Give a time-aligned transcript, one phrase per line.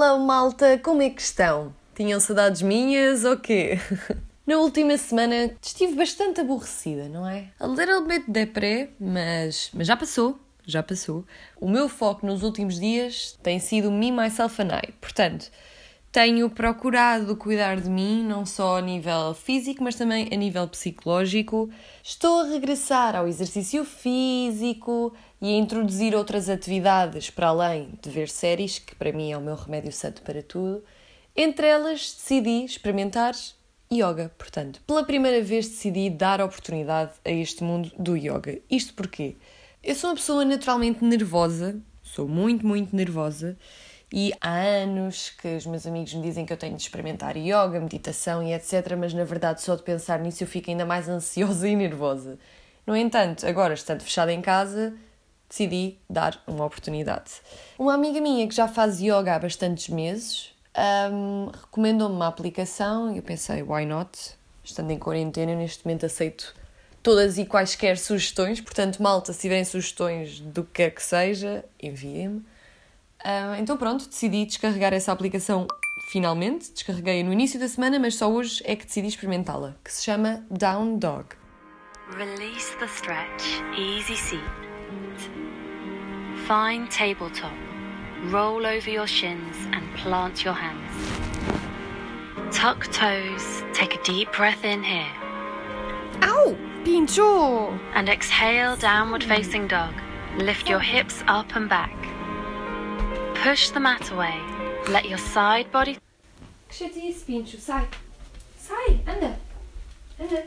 [0.00, 1.74] Hello malta, como é que estão?
[1.92, 3.80] Tinham saudades minhas ou quê?
[4.46, 7.48] Na última semana estive bastante aborrecida, não é?
[7.58, 11.24] A little bit deprê, mas, mas já passou, já passou.
[11.60, 14.92] O meu foco nos últimos dias tem sido me, myself and I.
[15.00, 15.50] Portanto,
[16.12, 21.68] tenho procurado cuidar de mim, não só a nível físico, mas também a nível psicológico.
[22.04, 28.28] Estou a regressar ao exercício físico e a introduzir outras atividades para além de ver
[28.28, 30.82] séries, que para mim é o meu remédio santo para tudo.
[31.36, 33.34] Entre elas, decidi experimentar
[33.92, 34.30] yoga.
[34.36, 38.58] Portanto, pela primeira vez decidi dar oportunidade a este mundo do yoga.
[38.70, 39.36] Isto porque
[39.82, 43.56] eu sou uma pessoa naturalmente nervosa, sou muito, muito nervosa
[44.12, 47.78] e há anos que os meus amigos me dizem que eu tenho de experimentar yoga,
[47.80, 48.96] meditação e etc.
[48.98, 52.38] Mas na verdade, só de pensar nisso, eu fico ainda mais ansiosa e nervosa.
[52.86, 54.94] No entanto, agora estando fechada em casa,
[55.48, 57.32] decidi dar uma oportunidade.
[57.78, 60.52] Uma amiga minha que já faz yoga há bastantes meses
[61.12, 64.36] um, recomendou-me uma aplicação e eu pensei, why not?
[64.62, 66.54] Estando em quarentena, neste momento aceito
[67.02, 68.60] todas e quaisquer sugestões.
[68.60, 72.38] Portanto, malta, se tiverem sugestões do que quer que seja, enviem-me.
[73.20, 75.66] Uh, então pronto, decidi descarregar essa aplicação
[76.12, 76.70] finalmente.
[76.72, 80.44] Descarreguei no início da semana, mas só hoje é que decidi experimentá-la, que se chama
[80.50, 81.26] Down Dog.
[82.16, 84.67] Release the stretch, easy seat.
[86.48, 87.52] Find tabletop.
[88.22, 90.94] Roll over your shins and plant your hands.
[92.56, 95.12] Tuck toes, take a deep breath in here.
[96.22, 96.56] Ow!
[96.86, 97.78] Pincho!
[97.92, 99.92] And exhale, downward facing dog.
[100.38, 101.94] Lift your hips up and back.
[103.34, 104.40] Push the mat away.
[104.88, 105.98] Let your side body.
[106.70, 107.58] Chatice, Pincho.
[107.58, 107.86] Sai.
[108.56, 109.00] Sai.
[109.06, 109.36] Anda.
[110.18, 110.44] Anda.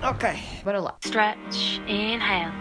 [0.00, 0.28] Ok,
[0.62, 0.96] bora lá.
[1.04, 1.80] Stretch.
[1.88, 2.52] Inhale.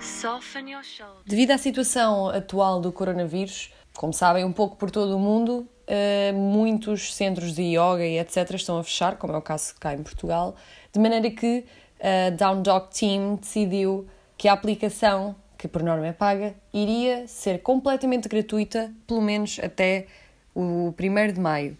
[0.00, 1.24] Soften your shoulders.
[1.26, 6.32] Devido à situação atual do coronavírus, como sabem, um pouco por todo o mundo, uh,
[6.32, 8.52] muitos centros de yoga e etc.
[8.54, 10.54] estão a fechar, como é o caso cá em Portugal,
[10.92, 11.64] de maneira que
[12.00, 14.06] a Down Dog Team decidiu
[14.38, 20.06] que a aplicação, que por norma é paga, iria ser completamente gratuita, pelo menos até
[20.54, 21.76] o 1 de maio.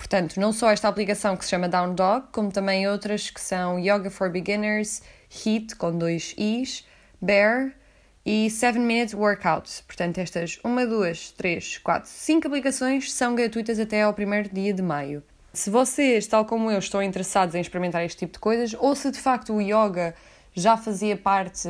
[0.00, 3.78] Portanto, não só esta aplicação que se chama Down Dog, como também outras que são
[3.78, 6.86] Yoga for Beginners, HIT com dois I's,
[7.20, 7.72] Bear
[8.24, 9.82] e 7 Minute Workout.
[9.86, 14.80] Portanto, estas 1, 2, 3, 4, 5 aplicações são gratuitas até ao primeiro dia de
[14.80, 15.22] maio.
[15.52, 19.10] Se vocês, tal como eu, estão interessados em experimentar este tipo de coisas, ou se
[19.10, 20.14] de facto o yoga
[20.54, 21.68] já fazia parte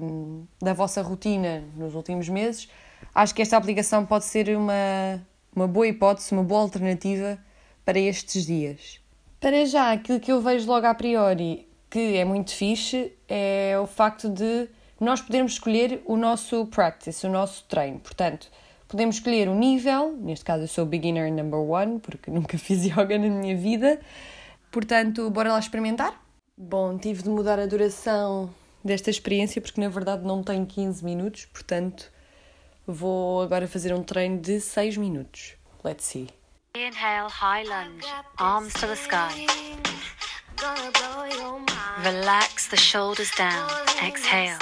[0.00, 2.66] um, da vossa rotina nos últimos meses,
[3.14, 5.22] acho que esta aplicação pode ser uma,
[5.54, 7.38] uma boa hipótese, uma boa alternativa
[7.88, 9.00] para estes dias.
[9.40, 13.86] Para já, aquilo que eu vejo logo a priori que é muito fixe é o
[13.86, 14.68] facto de
[15.00, 17.98] nós podermos escolher o nosso practice, o nosso treino.
[17.98, 18.50] Portanto,
[18.86, 23.18] Podemos escolher o nível, neste caso eu sou beginner number one, porque nunca fiz yoga
[23.18, 24.00] na minha vida.
[24.70, 26.22] Portanto, bora lá experimentar?
[26.56, 28.50] Bom, tive de mudar a duração
[28.82, 32.10] desta experiência porque na verdade não tenho 15 minutos, portanto
[32.86, 35.54] vou agora fazer um treino de 6 minutos.
[35.84, 36.37] Let's see.
[36.74, 38.04] Inhale, high lunge,
[38.38, 39.46] arms to the sky.
[42.04, 43.68] Relax the shoulders down.
[44.02, 44.58] Exhale.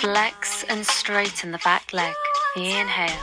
[0.00, 2.14] Flex and straighten the back leg.
[2.56, 3.22] Inhale.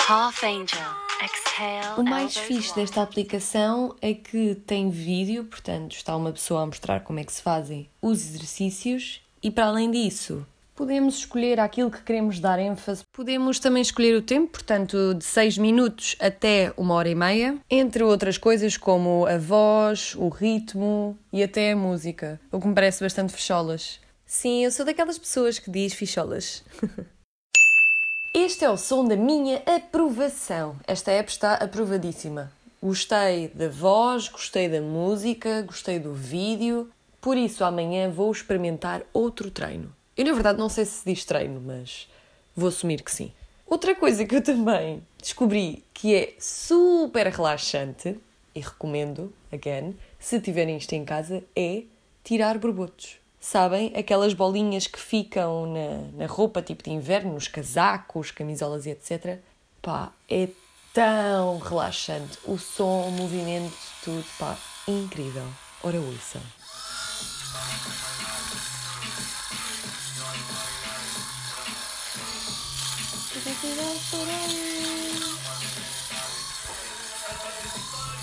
[0.00, 0.80] Half angel.
[1.22, 2.00] Exhale.
[2.00, 7.00] O mais fixe desta aplicação é que tem vídeo, portanto, está uma pessoa a mostrar
[7.00, 12.02] como é que se fazem os exercícios e para além disso, podemos escolher aquilo que
[12.02, 13.04] queremos dar ênfase.
[13.12, 18.02] Podemos também escolher o tempo, portanto, de 6 minutos até uma hora e meia, entre
[18.02, 23.02] outras coisas como a voz, o ritmo e até a música, o que me parece
[23.02, 24.00] bastante fecholas.
[24.26, 26.64] Sim, eu sou daquelas pessoas que diz ficholas.
[28.34, 30.76] este é o som da minha aprovação.
[30.86, 32.50] Esta app está aprovadíssima.
[32.82, 36.90] Gostei da voz, gostei da música, gostei do vídeo.
[37.20, 39.94] Por isso, amanhã vou experimentar outro treino.
[40.16, 42.08] Eu, na verdade, não sei se diz treino, mas
[42.54, 43.32] vou assumir que sim.
[43.66, 48.18] Outra coisa que eu também descobri que é super relaxante
[48.54, 51.84] e recomendo, again, se tiverem isto em casa, é
[52.22, 53.16] tirar borbotos.
[53.40, 53.92] Sabem?
[53.96, 59.38] Aquelas bolinhas que ficam na, na roupa, tipo de inverno, nos casacos, camisolas e etc.
[59.80, 60.48] Pá, é
[60.92, 62.38] tão relaxante.
[62.44, 63.74] O som, o movimento,
[64.04, 64.56] tudo, pá,
[64.86, 65.48] incrível.
[65.82, 66.42] Ora, ouçam.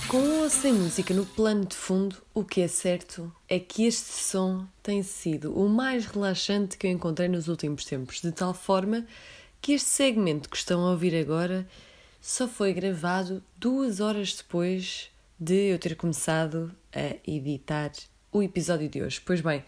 [0.10, 4.12] Com ou sem música no plano de fundo, o que é certo é que este
[4.12, 9.08] som tem sido o mais relaxante que eu encontrei nos últimos tempos, de tal forma
[9.62, 11.66] que este segmento que estão a ouvir agora
[12.20, 15.10] só foi gravado duas horas depois
[15.40, 17.94] de eu ter começado a editar
[18.30, 19.22] o episódio de hoje.
[19.26, 19.64] Pois bem,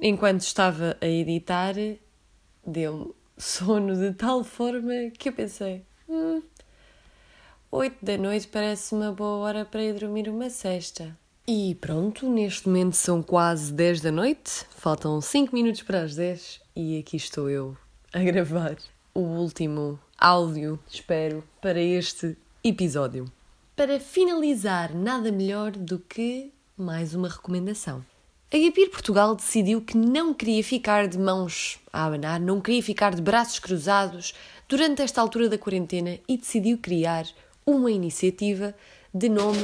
[0.00, 1.74] enquanto estava a editar,
[2.66, 6.42] deu-me sono de tal forma que eu pensei: hum,
[7.70, 11.16] 8 da noite parece uma boa hora para ir dormir uma cesta.
[11.46, 16.60] E pronto, neste momento são quase 10 da noite, faltam 5 minutos para as 10
[16.76, 17.74] e aqui estou eu
[18.12, 18.76] a gravar
[19.14, 23.30] o último áudio, espero, para este episódio.
[23.74, 28.04] Para finalizar, nada melhor do que mais uma recomendação.
[28.50, 33.14] A Gapir Portugal decidiu que não queria ficar de mãos a abanar, não queria ficar
[33.14, 34.32] de braços cruzados
[34.66, 37.26] durante esta altura da quarentena e decidiu criar
[37.66, 38.74] uma iniciativa
[39.12, 39.58] de nome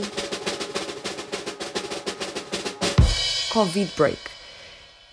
[3.54, 4.18] Covid Break.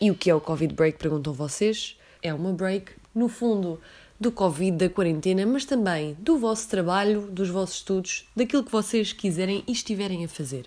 [0.01, 0.97] E o que é o Covid Break?
[0.97, 1.97] Perguntam vocês.
[2.21, 3.79] É uma break, no fundo,
[4.19, 9.13] do Covid, da quarentena, mas também do vosso trabalho, dos vossos estudos, daquilo que vocês
[9.13, 10.65] quiserem e estiverem a fazer.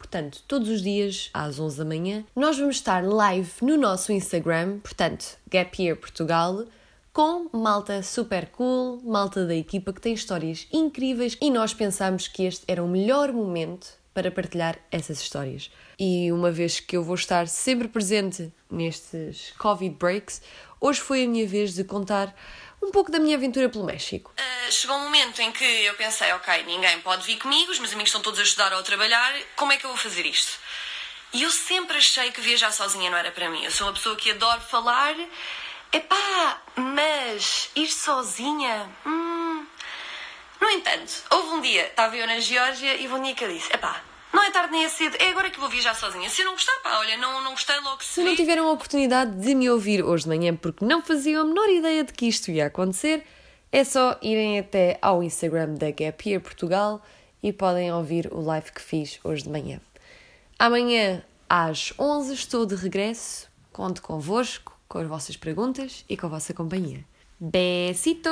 [0.00, 4.78] Portanto, todos os dias, às 11 da manhã, nós vamos estar live no nosso Instagram,
[4.78, 6.64] portanto, Gap Year Portugal,
[7.12, 12.44] com malta super cool, malta da equipa que tem histórias incríveis e nós pensámos que
[12.44, 15.70] este era o melhor momento para partilhar essas histórias.
[15.98, 20.40] E uma vez que eu vou estar sempre presente nestes Covid breaks,
[20.80, 22.34] hoje foi a minha vez de contar
[22.82, 24.32] um pouco da minha aventura pelo México.
[24.38, 27.92] Uh, chegou um momento em que eu pensei, ok, ninguém pode vir comigo, os meus
[27.92, 30.58] amigos estão todos a estudar ou a trabalhar, como é que eu vou fazer isto?
[31.32, 33.64] E eu sempre achei que viajar sozinha não era para mim.
[33.64, 35.14] Eu sou uma pessoa que adoro falar,
[35.92, 38.90] epá, mas ir sozinha?
[39.06, 39.64] Hum.
[40.60, 43.52] No entanto, houve um dia, estava eu na Geórgia e houve um dia que eu
[43.52, 44.02] disse, epá,
[44.40, 46.30] não é tarde nem é cedo, é agora que vou viajar sozinha.
[46.30, 48.72] Se eu não gostar, pá, olha, não, não gostei logo se Se não tiveram a
[48.72, 52.26] oportunidade de me ouvir hoje de manhã porque não faziam a menor ideia de que
[52.26, 53.26] isto ia acontecer,
[53.70, 57.04] é só irem até ao Instagram da Gap Year Portugal
[57.42, 59.78] e podem ouvir o live que fiz hoje de manhã.
[60.58, 63.46] Amanhã, às 11 estou de regresso.
[63.70, 67.04] Conto convosco, com as vossas perguntas e com a vossa companhia.
[67.38, 68.30] Besito!